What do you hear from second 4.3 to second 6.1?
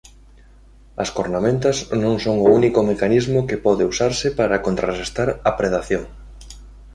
para contrarrestar a predación.